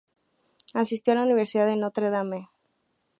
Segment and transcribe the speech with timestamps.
[0.73, 2.49] Asistió a la Universidad de Notre Dame.